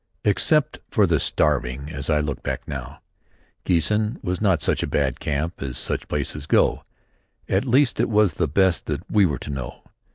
[0.23, 3.01] Except for the starving, as I look back now,
[3.65, 6.83] Giessen was not such a bad camp as such places go.
[7.47, 9.83] At least it was the best that we were to know.